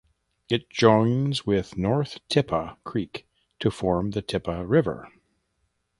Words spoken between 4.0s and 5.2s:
the Tippah River.